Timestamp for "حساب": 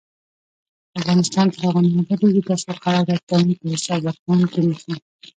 3.73-3.99